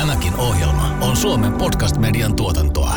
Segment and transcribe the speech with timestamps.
[0.00, 2.94] Tämäkin ohjelma on Suomen podcast-median tuotantoa.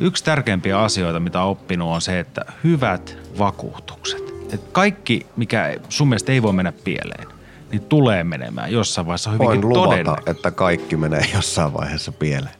[0.00, 4.22] Yksi tärkeimpiä asioita, mitä olen oppinut, on se, että hyvät vakuutukset.
[4.52, 7.28] Että kaikki, mikä sun mielestä ei voi mennä pieleen,
[7.70, 12.54] niin tulee menemään jossain vaiheessa hyvinkin Voin luvata, että kaikki menee jossain vaiheessa pieleen.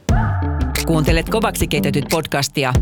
[0.87, 2.73] Kuuntelet kovaksi keitetyt podcastia.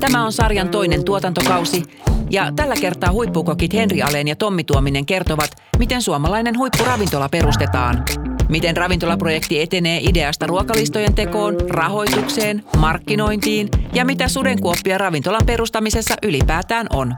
[0.00, 1.82] Tämä on sarjan toinen tuotantokausi
[2.30, 8.04] ja tällä kertaa huippukokit Henri Aleen ja Tommi Tuominen kertovat, miten suomalainen huippuravintola perustetaan.
[8.48, 17.14] Miten ravintolaprojekti etenee ideasta ruokalistojen tekoon, rahoitukseen, markkinointiin ja mitä sudenkuoppia ravintolan perustamisessa ylipäätään on.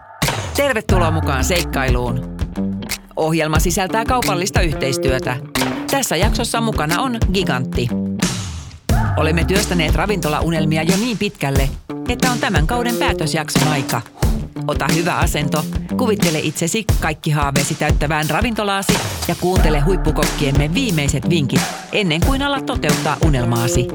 [0.57, 2.37] Tervetuloa mukaan seikkailuun.
[3.17, 5.37] Ohjelma sisältää kaupallista yhteistyötä.
[5.91, 7.89] Tässä jaksossa mukana on Gigantti.
[9.17, 11.69] Olemme työstäneet ravintolaunelmia jo niin pitkälle,
[12.09, 14.03] että on tämän kauden päätösjakson aika.
[14.67, 15.65] Ota hyvä asento,
[15.99, 18.93] kuvittele itsesi kaikki haaveesi täyttävään ravintolaasi
[19.29, 21.61] ja kuuntele huippukokkiemme viimeiset vinkit
[21.93, 23.89] ennen kuin alat toteuttaa unelmaasi.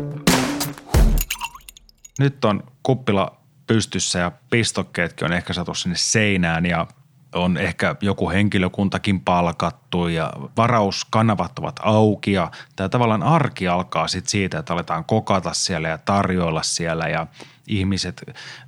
[2.20, 6.88] Nyt on kuppila pystyssä ja pistokkeetkin on ehkä saatu sinne seinään ja
[7.36, 14.30] on ehkä joku henkilökuntakin palkattu ja varauskanavat ovat auki ja tämä tavallaan arki alkaa sitten
[14.30, 17.28] siitä, että aletaan kokata siellä ja tarjoilla siellä ja
[17.68, 18.22] ihmiset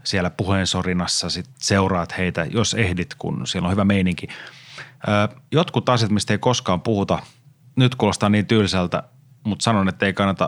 [0.03, 4.27] siellä puheensorinassa sit seuraat heitä, jos ehdit, kun siellä on hyvä meininki.
[5.51, 7.19] Jotkut asiat, mistä ei koskaan puhuta,
[7.75, 9.03] nyt kuulostaa niin tylsältä,
[9.43, 10.47] mutta sanon, että ei kannata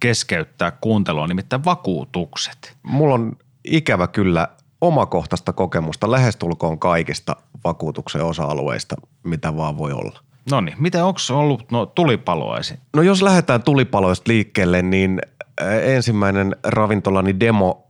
[0.00, 2.76] keskeyttää kuuntelua, nimittäin vakuutukset.
[2.82, 4.48] Mulla on ikävä kyllä
[4.80, 10.20] omakohtaista kokemusta lähestulkoon kaikista vakuutuksen osa-alueista, mitä vaan voi olla.
[10.50, 12.76] No niin, miten onko ollut no, tulipaloa esim?
[12.96, 15.20] No jos lähdetään tulipaloista liikkeelle, niin
[15.62, 17.86] äh, ensimmäinen ravintolani demo,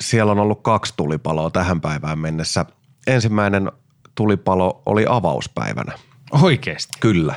[0.00, 2.66] siellä on ollut kaksi tulipaloa tähän päivään mennessä.
[3.06, 3.72] Ensimmäinen
[4.14, 5.92] tulipalo oli avauspäivänä.
[6.42, 6.92] Oikeasti?
[7.00, 7.34] Kyllä.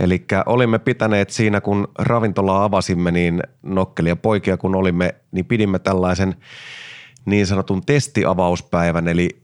[0.00, 6.36] Eli olimme pitäneet siinä, kun ravintolaa avasimme, niin nokkelia poikia kun olimme, niin pidimme tällaisen
[7.24, 9.42] niin sanotun testiavauspäivän, eli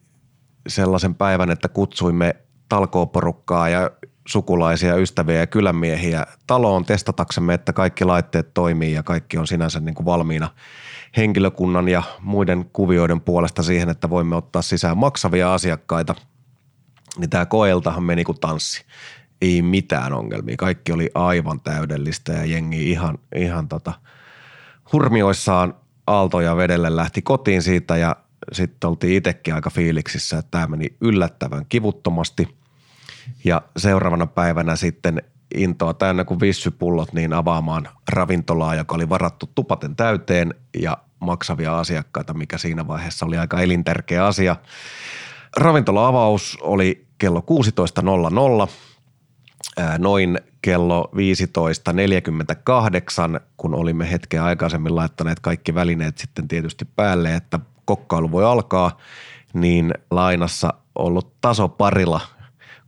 [0.69, 2.37] sellaisen päivän, että kutsuimme
[2.69, 3.91] talkooporukkaa ja
[4.29, 9.95] sukulaisia, ystäviä ja kylänmiehiä taloon testataksemme, että kaikki laitteet toimii ja kaikki on sinänsä niin
[9.95, 10.49] kuin valmiina
[11.17, 16.15] henkilökunnan ja muiden kuvioiden puolesta siihen, että voimme ottaa sisään maksavia asiakkaita.
[17.19, 18.85] Niin tämä koeltahan meni kuin tanssi.
[19.43, 20.57] Ei mitään ongelmia.
[20.57, 23.93] Kaikki oli aivan täydellistä ja jengi ihan, ihan tota,
[24.93, 25.75] hurmioissaan
[26.11, 28.17] aaltoja vedelle lähti kotiin siitä ja
[28.53, 32.57] sitten oltiin itsekin aika fiiliksissä, että tämä meni yllättävän kivuttomasti.
[33.45, 35.23] Ja seuraavana päivänä sitten
[35.55, 42.35] intoa täynnä kuin vissypullot niin avaamaan ravintolaa, joka oli varattu tupaten täyteen ja maksavia asiakkaita,
[42.35, 44.57] mikä siinä vaiheessa oli aika elintärkeä asia.
[45.57, 48.90] Ravintola-avaus oli kello 16.00 ää,
[49.99, 51.11] noin kello
[53.37, 58.97] 15.48, kun olimme hetken aikaisemmin laittaneet kaikki välineet sitten tietysti päälle, että kokkailu voi alkaa,
[59.55, 62.21] niin lainassa ollut tasoparilla,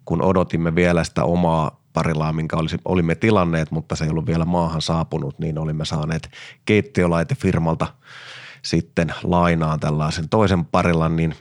[0.05, 4.45] kun odotimme vielä sitä omaa parilaa, minkä olisi, olimme tilanneet, mutta se ei ollut vielä
[4.45, 6.31] maahan saapunut, niin olimme saaneet
[6.65, 7.87] keittiölaitefirmalta
[8.63, 11.35] sitten lainaan tällaisen toisen parilan, niin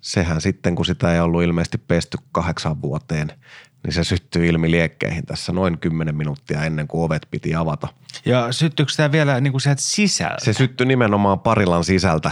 [0.00, 3.32] sehän sitten, kun sitä ei ollut ilmeisesti pesty kahdeksan vuoteen,
[3.84, 7.88] niin se syttyi ilmi liekkeihin tässä noin 10 minuuttia ennen kuin ovet piti avata.
[8.24, 10.44] Ja syttyykö tämä vielä niin kuin sieltä sisältä?
[10.44, 12.30] Se syttyi nimenomaan parilan sisältä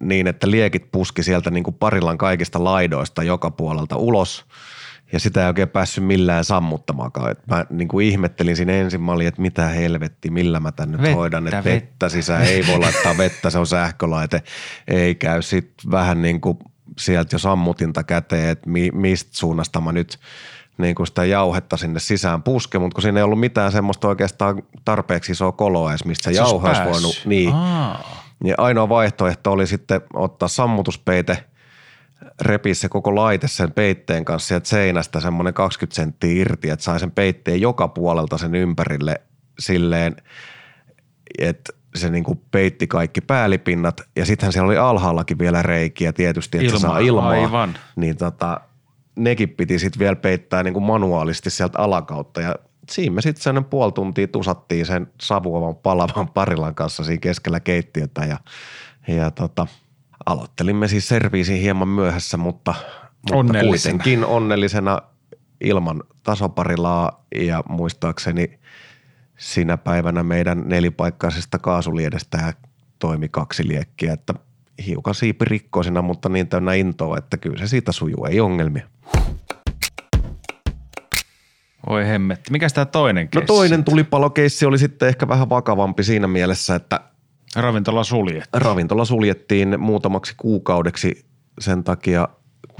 [0.00, 4.46] niin, että liekit puski sieltä niin kuin parilan kaikista laidoista joka puolelta ulos
[5.12, 7.30] ja sitä ei oikein päässyt millään sammuttamaankaan.
[7.30, 10.92] Et mä niin kuin ihmettelin siinä ensin, mä olin, että mitä helvetti, millä mä tän
[10.92, 11.70] nyt Vettä, hoidan, että vettä.
[11.70, 14.42] vettä sisään, ei voi laittaa vettä, se on sähkölaite,
[14.88, 15.42] ei käy.
[15.42, 16.58] Sitten vähän niin kuin
[16.98, 20.18] sieltä jo sammutinta käteen, että mi, mistä suunnasta mä nyt
[20.80, 24.62] niin kuin sitä jauhetta sinne sisään puske, mutta kun siinä ei ollut mitään semmoista oikeastaan
[24.84, 28.04] tarpeeksi isoa koloa edes, mistä se Se olisi jauho olisi voinut, niin, Aa.
[28.44, 31.44] niin ainoa vaihtoehto oli sitten ottaa sammutuspeite,
[32.40, 37.00] repiä se koko laite sen peitteen kanssa sieltä seinästä semmoinen 20 senttiä irti, että sai
[37.00, 39.20] sen peitteen joka puolelta sen ympärille
[39.58, 40.16] silleen,
[41.38, 46.70] että se niinku peitti kaikki päällipinnat ja sittenhän siellä oli alhaallakin vielä reikiä tietysti, että
[46.70, 47.28] se Ilmaa, saa ilmaa.
[47.28, 47.74] aivan.
[47.96, 48.60] Niin tota,
[49.16, 52.54] nekin piti sitten vielä peittää niinku manuaalisti sieltä alakautta ja
[52.90, 58.24] siinä me sitten sellainen puoli tuntia tusattiin sen savuavan palavan parilan kanssa siinä keskellä keittiötä
[58.24, 58.38] ja,
[59.08, 59.66] ja tota,
[60.26, 62.74] aloittelimme siis serviisin hieman myöhässä, mutta,
[63.22, 63.98] mutta Onnellisena.
[63.98, 65.02] kuitenkin onnellisena
[65.60, 68.58] ilman tasoparilaa ja muistaakseni
[69.38, 72.54] sinä päivänä meidän nelipaikkaisesta kaasuliedestä
[72.98, 74.34] toimi kaksi liekkiä, että
[74.86, 78.86] hiukan siipirikkoisina, mutta niin täynnä intoa, että kyllä se siitä sujuu, ei ongelmia.
[81.88, 82.52] Voi hemmetti.
[82.52, 83.46] Mikäs tämä toinen No keissi?
[83.46, 87.00] toinen tulipalokeissi oli sitten ehkä vähän vakavampi siinä mielessä, että
[87.56, 88.62] Ravintola suljettiin.
[88.62, 91.26] ravintola suljettiin muutamaksi kuukaudeksi
[91.60, 92.28] sen takia,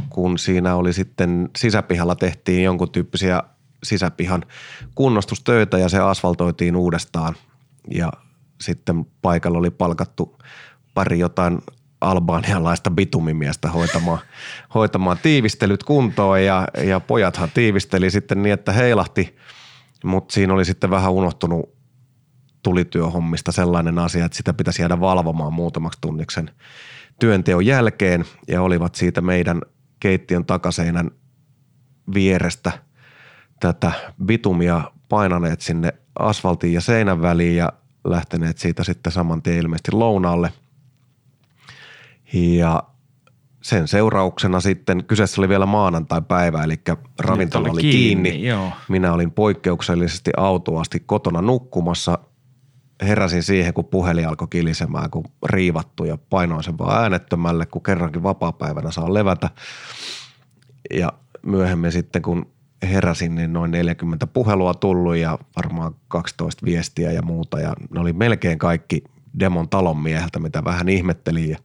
[0.09, 3.43] kun siinä oli sitten sisäpihalla tehtiin jonkun tyyppisiä
[3.83, 4.43] sisäpihan
[4.95, 7.35] kunnostustöitä ja se asfaltoitiin uudestaan
[7.91, 8.13] ja
[8.61, 10.39] sitten paikalla oli palkattu
[10.95, 11.59] pari jotain
[12.01, 14.19] albaanialaista bitumimiestä hoitamaan,
[14.75, 19.37] hoitamaan tiivistelyt kuntoon ja, ja pojathan tiivisteli sitten niin, että heilahti,
[20.05, 21.75] mutta siinä oli sitten vähän unohtunut
[22.63, 26.51] tulityöhommista sellainen asia, että sitä pitäisi jäädä valvomaan muutamaksi tunniksen
[27.21, 29.63] työnteon jälkeen ja olivat siitä meidän
[30.01, 31.11] keittiön takaseinän
[32.15, 32.73] vierestä
[33.61, 33.93] tätä
[34.25, 37.73] bitumia painaneet sinne asfaltin ja seinän väliin ja
[38.05, 40.53] lähteneet siitä sitten saman tien ilmeisesti lounaalle.
[42.33, 42.83] Ja
[43.63, 46.81] sen seurauksena sitten, kyseessä oli vielä maanantai-päivä, eli
[47.19, 48.49] ravintola oli oli kiinni, kiinni.
[48.49, 48.73] joo.
[48.89, 52.19] Minä olin poikkeuksellisesti autuasti kotona nukkumassa.
[53.03, 58.23] Heräsin siihen, kun puhelin alkoi kilisemään, kun riivattu ja painoin sen vaan äänettömälle, kun kerrankin
[58.23, 59.51] vapaa-päivänä saa levätä.
[60.95, 61.13] Ja
[61.43, 62.47] myöhemmin sitten, kun
[62.83, 67.61] heräsin, niin noin 40 puhelua tullut ja varmaan 12 viestiä ja muuta.
[67.61, 69.05] Ja ne oli melkein kaikki
[69.41, 71.51] Demon talon mieheltä, mitä vähän ihmettelin.
[71.51, 71.59] Ja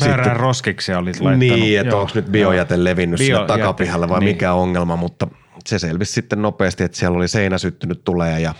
[0.00, 1.38] Väärään roskiksi olit laittanut.
[1.38, 2.84] niin, että onko nyt biojäte joo.
[2.84, 4.34] levinnyt sinne Biojäte, takapihalle vai niin.
[4.34, 5.26] mikä ongelma, mutta
[5.66, 8.54] se selvisi sitten nopeasti, että siellä oli seinä syttynyt tulee ja,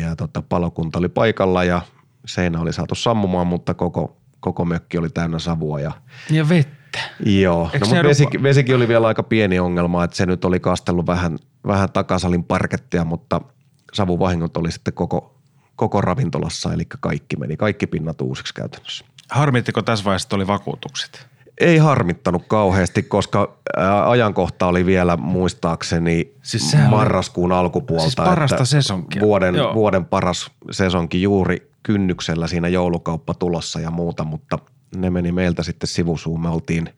[0.00, 1.82] ja tota, palokunta oli paikalla ja
[2.26, 5.92] seinä oli saatu sammumaan, mutta koko, koko mökki oli täynnä savua ja
[6.30, 6.98] Ja vettä.
[7.26, 10.44] Joo, Eikö no, mutta vesi, rupa- vesikin oli vielä aika pieni ongelma, että se nyt
[10.44, 13.40] oli kastellut vähän, vähän takasalin parkettia, mutta
[13.92, 15.38] savuvahingot oli sitten koko,
[15.76, 19.04] koko ravintolassa, eli kaikki meni, kaikki pinnat uusiksi käytännössä.
[19.30, 21.26] Harmittiko tässä vaiheessa, että oli vakuutukset?
[21.60, 23.56] Ei harmittanut kauheasti, koska
[24.06, 28.02] ajankohta oli vielä muistaakseni Siis sehän oli- marraskuun alkupuolta.
[28.02, 29.22] Siis parasta että sesonkia.
[29.22, 29.74] Vuoden, Joo.
[29.74, 34.58] vuoden paras sesonki juuri kynnyksellä siinä joulukauppa tulossa ja muuta, mutta
[34.96, 36.40] ne meni meiltä sitten sivusuun.
[36.42, 36.88] Me oltiin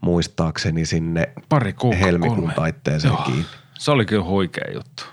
[0.00, 2.06] muistaakseni sinne Pari kuukautta.
[2.06, 2.54] helmikuun kolme.
[2.54, 3.22] taitteeseen Joo.
[3.22, 3.44] kiinni.
[3.78, 5.04] Se oli kyllä huikea juttu.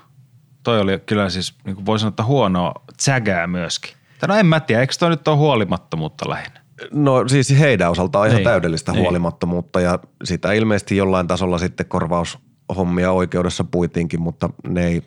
[0.62, 3.92] Toi oli kyllä siis, niin kuin voi sanoa, että huonoa tsägää myöskin.
[4.20, 6.60] Tai no en mä tiedä, eikö toi nyt ole huolimattomuutta lähinnä?
[6.92, 8.44] No siis heidän osaltaan ihan Niin.
[8.44, 9.02] täydellistä Niin.
[9.02, 15.02] huolimattomuutta ja sitä ilmeisesti jollain tasolla sitten korvaushommia oikeudessa puitiinkin, mutta ne ei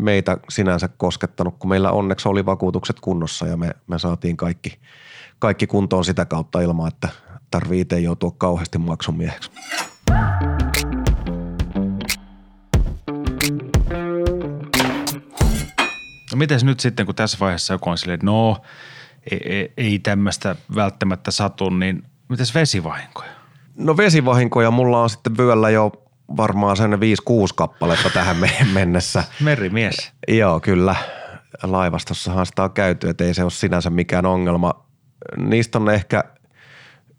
[0.00, 4.78] meitä sinänsä koskettanut, kun meillä onneksi oli vakuutukset kunnossa ja me, me saatiin kaikki,
[5.38, 7.08] kaikki kuntoon sitä kautta ilman, että
[7.50, 9.50] tarvii itse joutua kauheasti maksumieheksi.
[16.32, 18.62] No mites nyt sitten, kun tässä vaiheessa joku on silleen, että no
[19.30, 23.30] ei, ei, ei tämmöistä välttämättä satu, niin mites vesivahinkoja?
[23.76, 25.92] No vesivahinkoja mulla on sitten vyöllä jo
[26.36, 26.96] varmaan sen 5-6
[27.56, 29.24] kappaletta tähän me- mennessä.
[29.40, 30.12] Merimies.
[30.28, 30.96] Joo, kyllä.
[31.62, 34.86] Laivastossahan sitä on käyty, että ei se ole sinänsä mikään ongelma.
[35.36, 36.24] Niistä on ehkä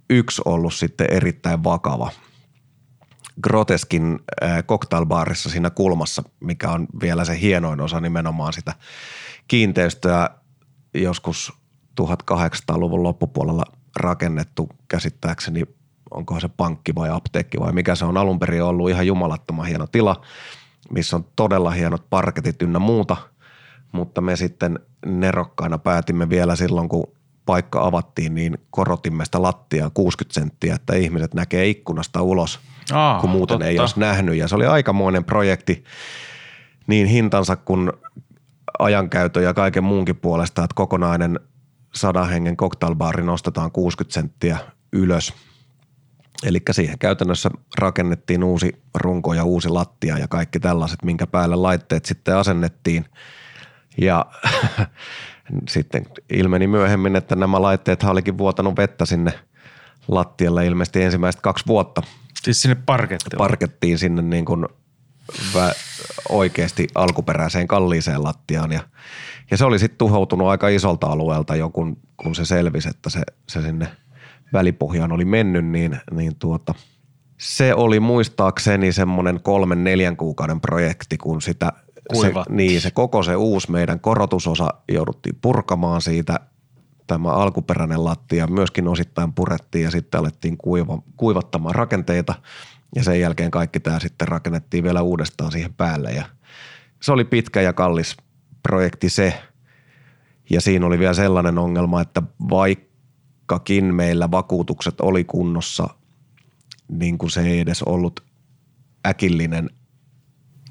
[0.09, 2.11] yksi ollut sitten erittäin vakava.
[3.43, 8.73] Groteskin äh, cocktailbaarissa siinä kulmassa, mikä on vielä se hienoin osa nimenomaan sitä
[9.47, 10.29] kiinteistöä
[10.93, 11.53] joskus
[12.01, 13.63] 1800-luvun loppupuolella
[13.95, 15.63] rakennettu käsittääkseni,
[16.11, 19.87] onkohan se pankki vai apteekki vai mikä se on alun perin ollut ihan jumalattoman hieno
[19.87, 20.21] tila,
[20.91, 23.17] missä on todella hienot parketit ynnä muuta,
[23.91, 27.07] mutta me sitten nerokkaina päätimme vielä silloin, kun
[27.45, 32.59] paikka avattiin, niin korotimme sitä lattiaa 60 senttiä, että ihmiset näkee ikkunasta ulos,
[32.93, 33.67] Aa, kun muuten totta.
[33.67, 34.35] ei olisi nähnyt.
[34.35, 35.83] Ja se oli aikamoinen projekti
[36.87, 37.91] niin hintansa kuin
[38.79, 41.39] ajankäytön ja kaiken muunkin puolesta, että kokonainen
[41.95, 44.57] sadan hengen cocktailbaari nostetaan 60 senttiä
[44.93, 45.33] ylös.
[46.43, 52.05] Eli siihen käytännössä rakennettiin uusi runko ja uusi lattia ja kaikki tällaiset, minkä päälle laitteet
[52.05, 53.05] sitten asennettiin.
[53.97, 54.25] Ja
[55.69, 59.33] sitten ilmeni myöhemmin, että nämä laitteet olikin vuotanut vettä sinne
[60.07, 62.01] lattialle ilmeisesti ensimmäiset kaksi vuotta
[62.43, 63.37] Siis sinne parkettiin.
[63.37, 64.65] parkettiin sinne niin kuin
[65.53, 65.75] vä-
[66.29, 68.79] oikeasti alkuperäiseen kalliiseen lattiaan ja,
[69.51, 73.21] ja se oli sitten tuhoutunut aika isolta alueelta jo, kun, kun se selvisi, että se,
[73.49, 73.87] se sinne
[74.53, 76.73] välipohjaan oli mennyt, niin, niin tuota,
[77.37, 81.73] se oli muistaakseni semmoinen kolmen neljän kuukauden projekti, kun sitä
[82.15, 86.39] se, niin, se koko se uusi meidän korotusosa jouduttiin purkamaan siitä.
[87.07, 92.35] Tämä alkuperäinen lattia myöskin osittain purettiin ja sitten alettiin kuiva, kuivattamaan rakenteita.
[92.95, 96.11] Ja sen jälkeen kaikki tämä sitten rakennettiin vielä uudestaan siihen päälle.
[96.11, 96.25] Ja
[97.01, 98.17] se oli pitkä ja kallis
[98.63, 99.41] projekti se.
[100.49, 105.89] Ja siinä oli vielä sellainen ongelma, että vaikkakin meillä vakuutukset oli kunnossa,
[106.87, 108.23] niin kuin se ei edes ollut
[109.07, 109.69] äkillinen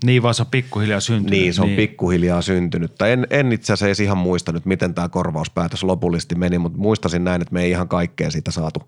[0.04, 1.30] Niin vaan se on pikkuhiljaa syntynyt.
[1.30, 1.76] Niin, se on niin.
[1.76, 2.94] pikkuhiljaa syntynyt.
[2.94, 6.78] Tai en, en itse asiassa edes ihan muista nyt, miten tämä korvauspäätös lopullisesti meni, mutta
[6.78, 8.82] muistasin näin, että me ei ihan kaikkea siitä saatu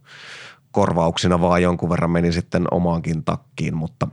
[0.71, 4.09] korvauksina, vaan jonkun verran meni sitten omaankin takkiin, mutta,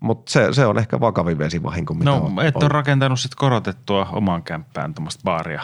[0.00, 2.62] mutta se, se on ehkä vakavin vesivahinko, mitä No, on, et on.
[2.62, 5.62] ole rakentanut sit korotettua omaan kämppään tuommoista baaria.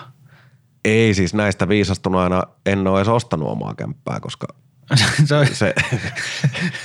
[0.84, 4.46] Ei siis näistä viisastuneena en ole edes ostanut omaa kämppää, koska
[5.26, 5.74] se on, se,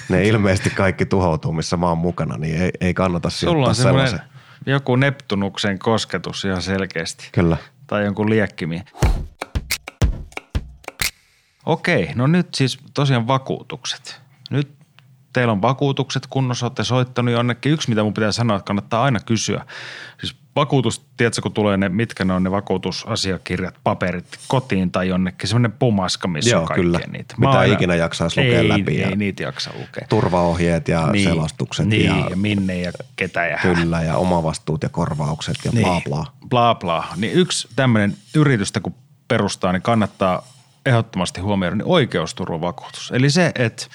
[0.09, 3.75] ne ilmeisesti kaikki tuhoutuu, missä mä oon mukana, niin ei, ei kannata sulla sijoittaa on
[3.75, 4.31] semmoinen sellaisen.
[4.65, 7.29] joku Neptunuksen kosketus ihan selkeästi.
[7.31, 7.57] Kyllä.
[7.87, 8.83] Tai jonkun liekkimi.
[11.65, 14.21] Okei, no nyt siis tosiaan vakuutukset.
[14.49, 14.71] Nyt
[15.33, 17.71] teillä on vakuutukset kunnossa, olette soittanut jonnekin.
[17.71, 19.65] Yksi, mitä mun pitää sanoa, että kannattaa aina kysyä.
[20.19, 25.49] Siis vakuutus, tiedätkö, kun tulee ne, mitkä ne on ne vakuutusasiakirjat, paperit kotiin tai jonnekin,
[25.49, 26.99] semmoinen pumaska, missä Joo, on kaikkea kyllä.
[27.11, 27.35] niitä.
[27.37, 30.05] Mitä oon ikinä jaksaisi lukea ei, läpi Ei, ja- niitä jaksa lukea.
[30.09, 34.89] Turvaohjeet ja niin, selastukset niin, ja, ja minne ja ketä ja kyllä ja omavastuut ja
[34.89, 36.25] korvaukset ja niin, bla bla.
[36.49, 37.07] Bla bla.
[37.15, 38.95] Niin yksi tämmöinen yritystä kun
[39.27, 40.47] perustaa, niin kannattaa
[40.85, 43.11] ehdottomasti huomioida niin oikeusturvavakuutus.
[43.15, 43.87] Eli se, että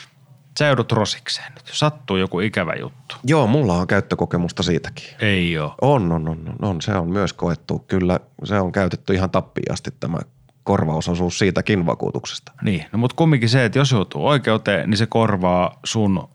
[0.58, 1.70] sä joudut rosikseen nyt.
[1.72, 3.16] Sattuu joku ikävä juttu.
[3.24, 5.06] Joo, mulla on käyttökokemusta siitäkin.
[5.20, 5.72] Ei ole.
[5.80, 7.78] On, on, on, on, se on myös koettu.
[7.78, 10.18] Kyllä se on käytetty ihan tappiin asti tämä
[10.64, 12.52] korvausosuus siitäkin vakuutuksesta.
[12.62, 16.28] Niin, no mutta kumminkin se, että jos joutuu oikeuteen, niin se korvaa sun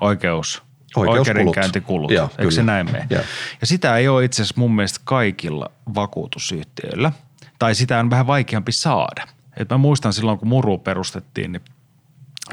[0.00, 0.62] oikeus,
[0.96, 2.10] oikeudenkäyntikulut.
[2.10, 2.72] Joo, Eikö se kyllä.
[2.72, 3.06] näin mene?
[3.10, 3.22] Joo.
[3.60, 7.12] Ja sitä ei ole itse asiassa mun mielestä kaikilla vakuutusyhtiöillä.
[7.58, 9.22] Tai sitä on vähän vaikeampi saada.
[9.56, 11.62] Et mä muistan silloin, kun Muru perustettiin, niin,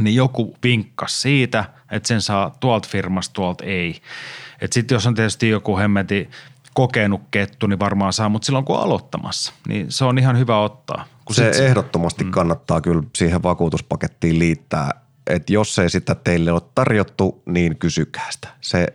[0.02, 4.02] niin joku vinkkas siitä, että sen saa tuolta firmasta, tuolta ei.
[4.62, 6.30] Että sitten jos on tietysti joku hemmeti
[6.74, 10.60] kokenut kettu, niin varmaan saa, mutta silloin kun on aloittamassa, niin se on ihan hyvä
[10.60, 11.06] ottaa.
[11.26, 12.32] Kun Se sit ehdottomasti mm.
[12.32, 14.92] kannattaa kyllä siihen vakuutuspakettiin liittää,
[15.28, 18.48] että jos ei sitä teille ole tarjottu, niin kysykää sitä.
[18.62, 18.88] Se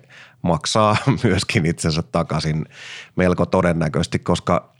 [0.43, 2.67] maksaa myöskin itsensä takaisin
[3.17, 4.75] melko todennäköisesti, koska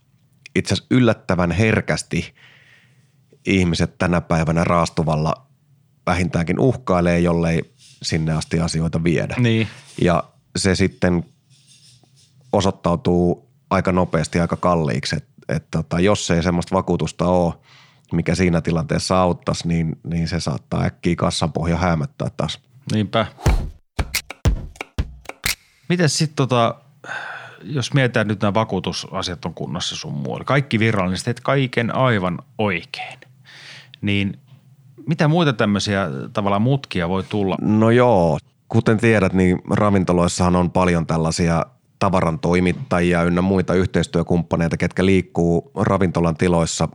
[0.55, 2.35] itse asiassa yllättävän herkästi
[3.47, 5.47] ihmiset tänä päivänä raastuvalla
[6.07, 9.35] vähintäänkin uhkailee, jollei sinne asti asioita viedä.
[9.39, 9.69] Niin.
[10.01, 10.25] Ja
[10.57, 11.25] se sitten
[12.53, 17.55] osoittautuu aika nopeasti aika kalliiksi, että et tota, jos ei semmoista vakuutusta ole,
[18.13, 22.61] mikä siinä tilanteessa auttaisi, niin, niin se saattaa äkkiä kassan pohja häämöttää taas.
[22.93, 23.27] Niinpä.
[25.89, 26.75] Miten sitten tota,
[27.63, 33.19] jos mietitään nyt nämä vakuutusasiat on kunnossa sun muualla, kaikki virallisesti, teet kaiken aivan oikein,
[34.01, 34.39] niin
[35.07, 37.57] mitä muita tämmöisiä tavallaan mutkia voi tulla?
[37.61, 41.67] No joo, kuten tiedät, niin ravintoloissahan on paljon tällaisia
[41.99, 46.89] tavaran toimittajia ynnä muita yhteistyökumppaneita, ketkä liikkuu ravintolan tiloissa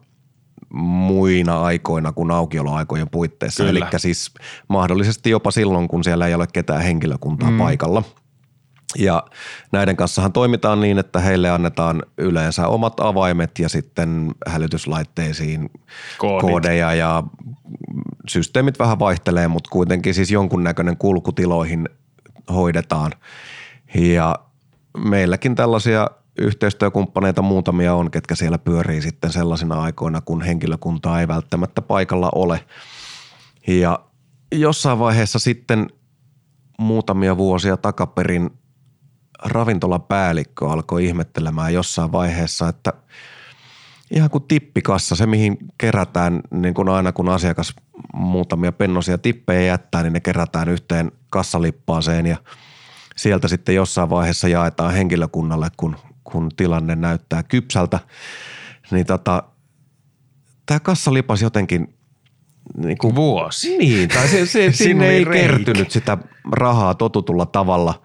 [0.74, 3.70] muina aikoina kuin aukioloaikojen puitteissa.
[3.70, 4.32] Eli siis
[4.68, 7.58] mahdollisesti jopa silloin, kun siellä ei ole ketään henkilökuntaa mm.
[7.58, 8.04] paikalla.
[8.98, 9.24] Ja
[9.72, 15.70] näiden kanssahan toimitaan niin, että heille annetaan yleensä omat avaimet ja sitten hälytyslaitteisiin
[16.18, 16.50] Koodit.
[16.50, 17.24] koodeja ja
[18.28, 21.90] systeemit vähän vaihtelee, mutta kuitenkin siis jonkunnäköinen kulku tiloihin
[22.54, 23.12] hoidetaan.
[23.96, 24.36] Ja
[24.98, 31.82] meilläkin tällaisia yhteistyökumppaneita muutamia on, ketkä siellä pyörii sitten sellaisina aikoina, kun henkilökuntaa ei välttämättä
[31.82, 32.66] paikalla ole.
[33.68, 34.00] Ja
[34.52, 35.88] jossain vaiheessa sitten
[36.80, 38.52] muutamia vuosia takaperin
[39.44, 42.94] ravintolapäällikkö alkoi ihmettelemään jossain vaiheessa, että
[44.12, 47.74] ihan kuin tippikassa, se mihin kerätään niin kuin aina kun asiakas
[48.14, 52.38] muutamia pennosia tippejä jättää, niin ne kerätään yhteen kassalippaaseen ja
[53.16, 58.00] sieltä sitten jossain vaiheessa jaetaan henkilökunnalle, kun, kun tilanne näyttää kypsältä.
[58.92, 59.44] Niin tota,
[60.66, 61.94] tämä kassalipas jotenkin
[62.78, 63.78] niin kuin Vuosi.
[63.78, 65.48] niin, tai se, se, sinne ei reikä.
[65.48, 66.18] kertynyt sitä
[66.52, 68.02] rahaa totutulla tavalla,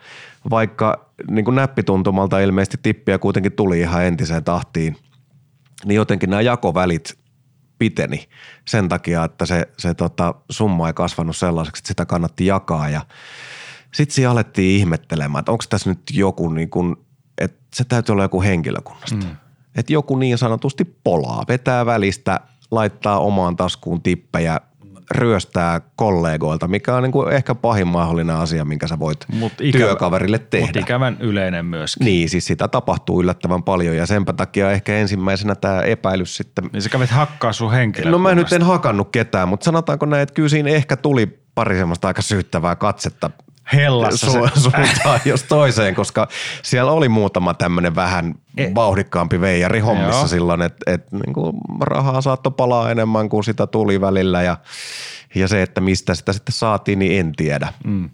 [0.50, 4.96] vaikka niin kuin näppituntumalta ilmeisesti tippiä kuitenkin tuli ihan entiseen tahtiin,
[5.84, 7.18] niin jotenkin nämä jakovälit
[7.78, 8.28] piteni
[8.68, 13.00] sen takia, että se, se tota, summa ei kasvanut sellaiseksi, että sitä kannatti jakaa ja
[13.94, 16.96] sitten siinä alettiin ihmettelemään, että onko tässä nyt joku niin kuin,
[17.38, 19.16] että se täytyy olla joku henkilökunnasta.
[19.16, 19.36] Mm.
[19.76, 24.60] Että joku niin sanotusti polaa, vetää välistä, laittaa omaan taskuun tippejä,
[25.10, 30.38] ryöstää kollegoilta, mikä on niin kuin ehkä pahin mahdollinen asia, minkä sä voit Mut työkaverille
[30.38, 30.66] tehdä.
[30.66, 32.04] Mutta ikävän yleinen myöskin.
[32.04, 36.70] Niin, siis sitä tapahtuu yllättävän paljon ja senpä takia ehkä ensimmäisenä tämä epäilys sitten.
[36.72, 38.18] Niin sä kävit hakkaa sun No henkilökunnasta.
[38.28, 42.08] mä nyt en hakannut ketään, mutta sanotaanko näin, että kyllä siinä ehkä tuli pari semmoista
[42.08, 43.30] aika syyttävää katsetta
[43.72, 46.28] Hellassa su- se- suuntaan jos toiseen, koska
[46.62, 48.34] siellä oli muutama tämmöinen vähän
[48.74, 50.28] vauhdikkaampi veijari hommissa Joo.
[50.28, 54.56] silloin, että et, niinku rahaa saattoi palaa enemmän kuin sitä tuli välillä ja,
[55.34, 57.72] ja se, että mistä sitä sitten saatiin, niin en tiedä.
[57.84, 58.10] Mm.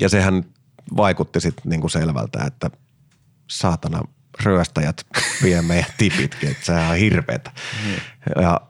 [0.00, 0.44] Ja sehän
[0.96, 2.70] vaikutti sitten niinku selvältä, että
[3.50, 4.02] saatana
[4.44, 5.06] ryöstäjät
[5.42, 7.50] vie meidän tipitkin, että sehän on hirveetä.
[7.84, 8.42] Mm.
[8.42, 8.60] Ja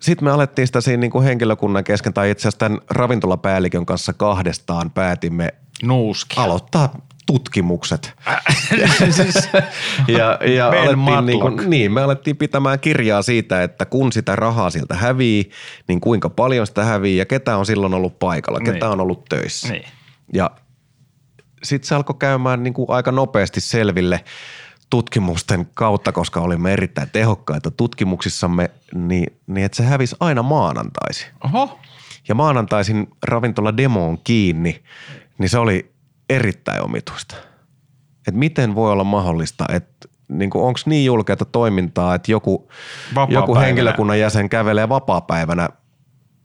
[0.00, 4.90] sitten me alettiin sitä siinä niinku henkilökunnan kesken, tai itse asiassa tämän ravintolapäällikön kanssa kahdestaan
[4.90, 6.36] päätimme Nuuski.
[6.40, 8.12] aloittaa tutkimukset.
[10.08, 11.26] ja ja Ben alettiin Matlock.
[11.26, 15.50] niin, kuin, niin, me alettiin pitämään kirjaa siitä, että kun sitä rahaa sieltä hävii,
[15.88, 18.84] niin kuinka paljon sitä hävii ja ketä on silloin ollut paikalla, ketä Niin.
[18.84, 19.68] on ollut töissä.
[19.72, 19.84] Niin.
[20.32, 20.50] Ja
[21.62, 24.24] sitten se alkoi käymään niin kuin aika nopeasti selville
[24.90, 31.80] tutkimusten kautta, koska olimme erittäin tehokkaita tutkimuksissamme, niin, niin että se hävisi aina maanantaisin Oho.
[32.28, 34.82] ja maanantaisin ravintola demo on kiinni,
[35.38, 35.92] niin se oli
[36.30, 37.36] erittäin omituista.
[38.28, 42.68] Että miten voi olla mahdollista, että niin onko niin julkeata toimintaa, että joku,
[43.28, 45.68] joku henkilökunnan jäsen kävelee vapaa-päivänä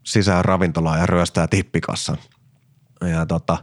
[0.04, 2.18] sisään ravintolaan ja ryöstää tippikassan.
[3.12, 3.58] Ja tota,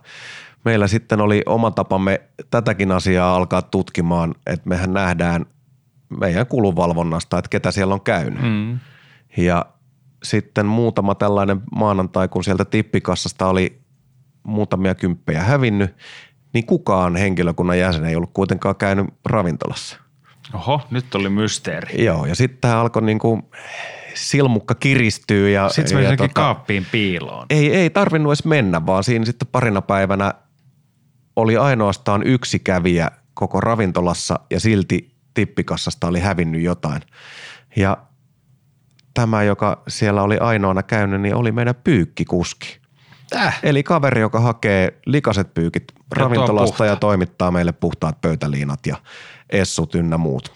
[0.68, 2.20] meillä sitten oli oma tapamme
[2.50, 5.46] tätäkin asiaa alkaa tutkimaan, että mehän nähdään
[6.20, 8.42] meidän kulunvalvonnasta, että ketä siellä on käynyt.
[8.42, 8.78] Mm.
[9.36, 9.66] Ja
[10.22, 13.80] sitten muutama tällainen maanantai, kun sieltä tippikassasta oli
[14.42, 15.96] muutamia kymppejä hävinnyt,
[16.52, 19.96] niin kukaan henkilökunnan jäsen ei ollut kuitenkaan käynyt ravintolassa.
[20.54, 22.04] Oho, nyt oli mysteeri.
[22.04, 23.50] Joo, ja sitten tämä alkoi niinku
[24.14, 25.48] silmukka kiristyä.
[25.48, 26.34] Ja, Sitten se ja meni tota...
[26.34, 27.46] kaappiin piiloon.
[27.50, 30.34] ei, ei tarvinnut edes mennä, vaan siinä sitten parina päivänä
[31.38, 37.02] oli ainoastaan yksi kävijä koko ravintolassa ja silti tippikassasta oli hävinnyt jotain.
[37.76, 37.96] Ja
[39.14, 42.78] tämä, joka siellä oli ainoana käynyt, niin oli meidän pyykkikuski.
[43.36, 43.60] Äh.
[43.62, 48.96] Eli kaveri, joka hakee likaset pyykit ravintolasta ja toimittaa meille puhtaat pöytäliinat ja
[49.50, 50.52] essut ynnä muut.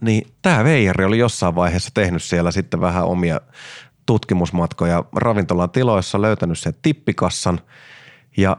[0.00, 3.40] Niin tämä Veijari oli jossain vaiheessa tehnyt siellä sitten vähän omia
[4.06, 7.60] tutkimusmatkoja ravintolan tiloissa, löytänyt sen tippikassan
[8.36, 8.56] ja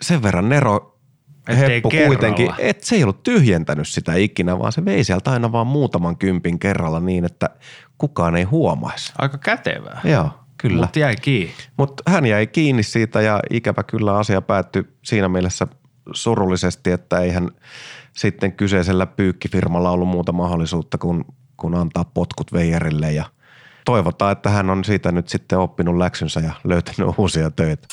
[0.00, 0.98] sen verran Nero
[1.48, 2.08] heppu kerralla.
[2.08, 6.16] kuitenkin, että se ei ollut tyhjentänyt sitä ikinä, vaan se vei sieltä aina vaan muutaman
[6.16, 7.50] kympin kerralla niin, että
[7.98, 9.12] kukaan ei huomaisi.
[9.18, 10.00] Aika kätevää.
[10.04, 10.82] Joo, kyllä.
[10.82, 11.54] Mutta jäi kiinni.
[11.76, 15.66] Mutta hän jäi kiinni siitä ja ikävä kyllä asia päättyi siinä mielessä
[16.12, 17.50] surullisesti, että eihän
[18.16, 21.24] sitten kyseisellä pyykkifirmalla ollut muuta mahdollisuutta kuin,
[21.56, 23.24] kuin antaa potkut Veijarille ja
[23.84, 27.88] toivotaan, että hän on siitä nyt sitten oppinut läksynsä ja löytänyt uusia töitä.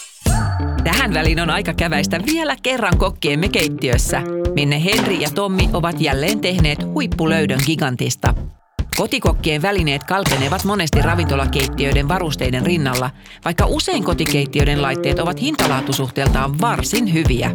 [0.87, 4.21] Tähän väliin on aika käväistä vielä kerran kokkiemme keittiössä,
[4.55, 8.33] minne Henri ja Tommi ovat jälleen tehneet huippulöydön gigantista.
[8.97, 13.09] Kotikokkien välineet kalpenevat monesti ravintolakeittiöiden varusteiden rinnalla,
[13.45, 17.51] vaikka usein kotikeittiöiden laitteet ovat hintalaatusuhteeltaan varsin hyviä.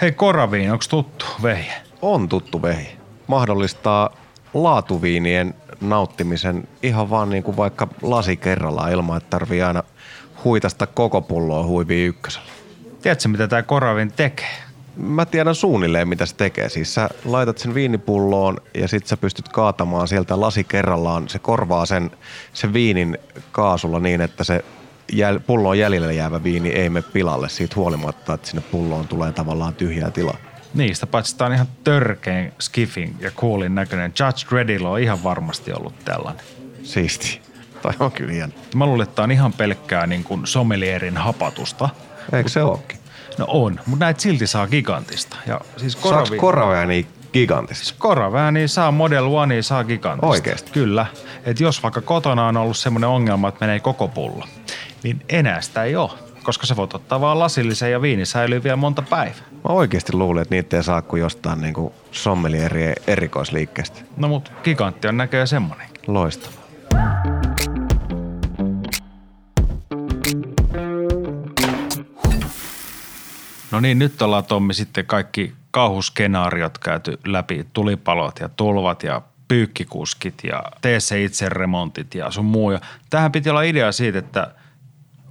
[0.00, 1.74] Hei Koraviin, onko tuttu veihe?
[2.02, 2.88] On tuttu vehi.
[3.26, 4.10] Mahdollistaa
[4.54, 9.82] laatuviinien nauttimisen ihan vaan niin kuin vaikka lasi kerrallaan ilman, että tarvii aina
[10.44, 12.48] huitasta koko pulloa huiviin ykkösellä.
[13.02, 14.56] Tiedätkö, mitä tämä Koravin tekee?
[14.96, 16.68] Mä tiedän suunnilleen, mitä se tekee.
[16.68, 21.28] Siis sä laitat sen viinipulloon ja sit sä pystyt kaatamaan sieltä lasi kerrallaan.
[21.28, 22.10] Se korvaa sen,
[22.52, 23.18] sen viinin
[23.52, 24.64] kaasulla niin, että se
[25.12, 29.74] jäl, pulloon jäljelle jäävä viini ei mene pilalle siitä huolimatta, että sinne pulloon tulee tavallaan
[29.74, 30.36] tyhjää tilaa.
[30.74, 34.12] Niistä paitsi tämä on ihan törkeän skiffin ja coolin näköinen.
[34.20, 36.44] Judge Dreddilla on ihan varmasti ollut tällainen.
[36.82, 37.40] Siisti.
[37.84, 38.52] Tai on kyllä hieno.
[38.74, 41.88] Mä luulen, että tämä on ihan pelkkää niin kuin sommelierin hapatusta.
[42.32, 42.98] Eikö se olekin?
[43.38, 45.36] No on, mutta näitä silti saa gigantista.
[45.46, 47.94] Ja siis Koravi, koravea niin gigantista?
[47.98, 50.26] Koravääni saa Model One, saa gigantista.
[50.26, 50.70] Oikeesti?
[50.72, 51.06] Kyllä.
[51.44, 54.44] Et jos vaikka kotona on ollut semmoinen ongelma, että menee koko pullo,
[55.02, 56.10] niin enää sitä ei ole.
[56.42, 59.44] Koska sä voit ottaa vaan lasillisen ja viini säilyy vielä monta päivää.
[59.52, 61.74] Mä oikeasti luulin, että niitä ei saa kuin jostain niin
[62.12, 64.00] sommelierien erikoisliikkeestä.
[64.16, 65.86] No mut gigantti on näköjään semmonen.
[66.06, 66.63] Loistava.
[73.74, 77.66] No niin, nyt ollaan Tommi sitten kaikki kauhuskenaariot käyty läpi.
[77.72, 82.70] Tulipalot ja tulvat ja pyykkikuskit ja tee se itse remontit ja sun muu.
[82.70, 84.54] Ja tähän piti olla idea siitä, että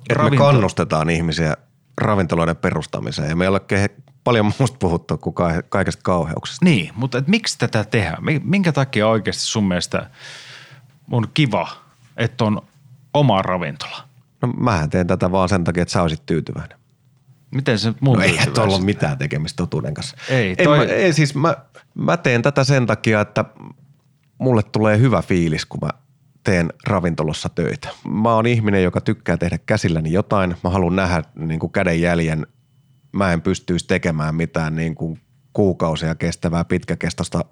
[0.09, 1.57] Että me kannustetaan ihmisiä
[1.97, 3.61] ravintoloiden perustamiseen ja me ei ole
[4.23, 6.65] paljon muusta puhuttu kuin ka- kaikesta kauheuksesta.
[6.65, 8.23] Niin, mutta et miksi tätä tehdään?
[8.23, 10.09] Mi- Minkä takia oikeasti sun mielestä
[11.11, 11.67] on kiva,
[12.17, 12.61] että on
[13.13, 14.07] oma ravintola?
[14.41, 16.82] No mähän teen tätä vaan sen takia, että sä olisit tyytyväinen.
[17.53, 20.17] Miten se mun No ei tuolla ole mitään tekemistä totuuden kanssa.
[20.29, 21.55] Ei, en toi- mä, ei siis mä,
[21.95, 23.45] mä teen tätä sen takia, että
[24.37, 25.89] mulle tulee hyvä fiilis, kun mä
[26.43, 27.89] teen ravintolassa töitä.
[28.07, 30.55] Mä oon ihminen, joka tykkää tehdä käsilläni jotain.
[30.63, 32.47] Mä haluan nähdä niin kuin kädenjäljen.
[33.11, 35.21] Mä en pystyisi tekemään mitään niin kuin
[35.53, 37.45] kuukausia kestävää pitkäkestoista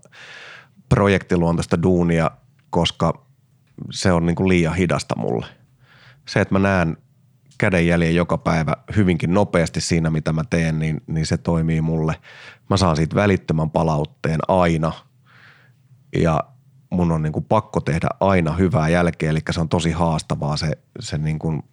[0.89, 2.31] projektiluontoista duunia,
[2.69, 3.25] koska
[3.91, 5.45] se on niin kuin liian hidasta mulle.
[6.27, 6.97] Se, että mä näen
[7.61, 12.15] kädenjäljen joka päivä hyvinkin nopeasti siinä, mitä mä teen, niin, niin se toimii mulle.
[12.69, 14.91] Mä saan siitä välittömän palautteen aina
[16.15, 16.43] ja
[16.89, 20.71] mun on niin kuin pakko tehdä aina hyvää jälkeä, eli se on tosi haastavaa, se,
[20.99, 21.63] se, niin kuin,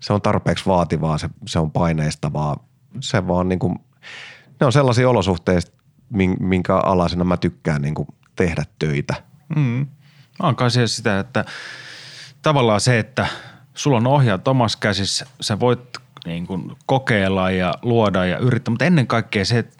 [0.00, 2.68] se on tarpeeksi vaativaa, se, se on paineistavaa,
[3.00, 3.74] se vaan niin kuin,
[4.60, 5.72] ne on sellaisia olosuhteita,
[6.40, 9.14] minkä alaisena mä tykkään niin kuin tehdä töitä.
[9.56, 9.86] Mm.
[10.42, 11.44] Mä oon sitä, että
[12.42, 13.26] tavallaan se, että
[13.74, 15.80] sulla on ohjaat omassa käsissä, sä voit
[16.26, 19.76] niin kuin kokeilla ja luoda ja yrittää, mutta ennen kaikkea se, että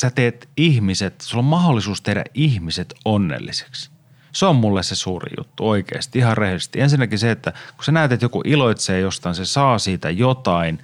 [0.00, 3.90] sä teet ihmiset, sulla on mahdollisuus tehdä ihmiset onnelliseksi.
[4.32, 6.80] Se on mulle se suuri juttu oikeasti, ihan rehellisesti.
[6.80, 10.78] Ensinnäkin se, että kun sä näet, että joku iloitsee jostain, se saa siitä jotain,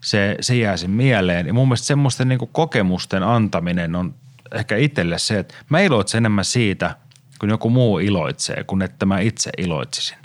[0.00, 1.46] se, se jää sen mieleen.
[1.46, 4.14] Ja mun mielestä semmoisten niin kokemusten antaminen on
[4.54, 6.96] ehkä itselle se, että mä iloitsen enemmän siitä,
[7.40, 10.18] kun joku muu iloitsee, kun että mä itse iloitsisin.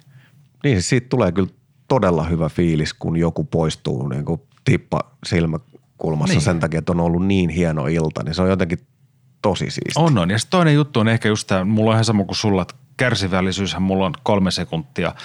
[0.64, 1.50] Niin, siis siitä tulee kyllä
[1.90, 6.42] todella hyvä fiilis, kun joku poistuu niin kuin tippa silmäkulmassa niin.
[6.42, 8.80] sen takia, että on ollut niin hieno ilta, niin se on jotenkin
[9.42, 9.94] tosi siisti.
[9.96, 10.30] On, on.
[10.30, 13.82] Ja toinen juttu on ehkä just tämä, mulla on ihan sama kuin sulla, että kärsivällisyyshän
[13.82, 15.16] mulla on kolme sekuntia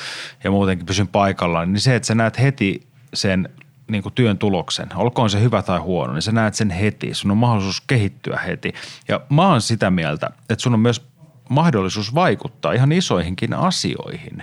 [0.45, 3.49] ja muutenkin pysyn paikallaan, niin se, että sä näet heti sen
[3.91, 7.15] niin kuin työn tuloksen, olkoon se hyvä tai huono, niin sä näet sen heti.
[7.15, 8.73] Sun on mahdollisuus kehittyä heti.
[9.09, 11.07] Ja mä oon sitä mieltä, että sun on myös
[11.49, 14.43] mahdollisuus vaikuttaa ihan isoihinkin asioihin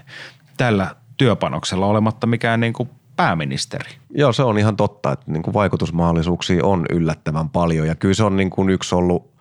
[0.58, 3.92] tällä työpanoksella olematta mikään niin kuin pääministeri.
[4.10, 8.24] Joo, se on ihan totta, että niin kuin vaikutusmahdollisuuksia on yllättävän paljon ja kyllä se
[8.24, 9.32] on niin kuin yksi ollut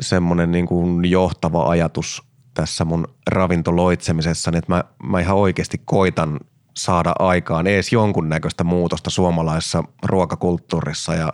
[0.00, 2.22] semmoinen niin kuin johtava ajatus
[2.54, 6.40] tässä mun ravintoloitsemisessa, että mä, mä ihan oikeasti koitan
[6.76, 11.32] saada aikaan ees jonkunnäköistä muutosta suomalaisessa ruokakulttuurissa ja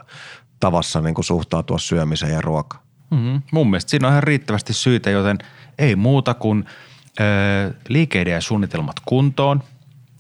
[0.60, 2.82] tavassa niin kuin suhtautua syömiseen ja ruokaan.
[3.10, 3.42] Mm-hmm.
[3.52, 5.38] Mun mielestä siinä on ihan riittävästi syitä, joten
[5.78, 6.64] ei muuta kuin
[7.20, 9.62] ö, liikeiden ja suunnitelmat kuntoon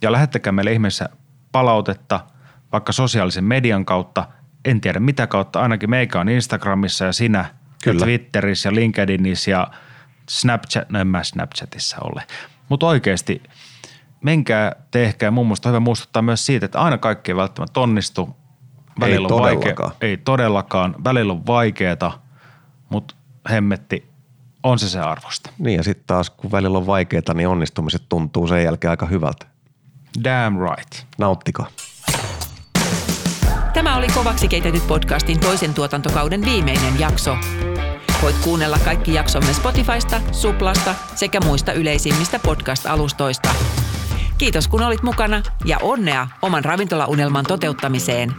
[0.02, 1.08] ja lähettäkää meille ihmeessä
[1.52, 2.20] palautetta
[2.72, 4.28] vaikka sosiaalisen median kautta,
[4.64, 7.44] en tiedä mitä kautta, ainakin meikä on Instagramissa ja sinä
[7.84, 8.00] Kyllä.
[8.00, 9.70] ja Twitterissä ja LinkedInissä ja
[10.28, 12.22] Snapchat, no en mä Snapchatissa ole.
[12.68, 13.42] Mutta oikeasti
[14.22, 15.30] menkää, tehkää.
[15.30, 18.36] Mun mielestä on hyvä muistuttaa myös siitä, että aina kaikki ei välttämättä onnistu.
[19.00, 19.76] Välillä ei on todellakaan.
[19.78, 20.94] Vaikea, ei todellakaan.
[21.04, 22.12] Välillä on vaikeeta,
[22.88, 23.14] mutta
[23.50, 24.10] hemmetti,
[24.62, 25.50] on se se arvosta.
[25.58, 29.46] Niin ja sitten taas kun välillä on vaikeeta, niin onnistumiset tuntuu sen jälkeen aika hyvältä.
[30.24, 31.06] Damn right.
[31.18, 31.66] Nauttikaa.
[33.74, 37.36] Tämä oli Kovaksi keitetyt podcastin toisen tuotantokauden viimeinen jakso.
[38.22, 43.48] Voit kuunnella kaikki jaksomme Spotifysta, Suplasta sekä muista yleisimmistä podcast-alustoista.
[44.38, 48.34] Kiitos kun olit mukana ja onnea oman ravintolaunelman toteuttamiseen.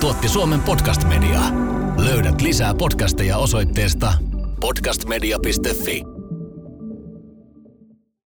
[0.00, 1.40] Tuotti Suomen Podcast Media.
[1.96, 4.12] Löydät lisää podcasteja osoitteesta
[4.60, 6.19] podcastmedia.fi.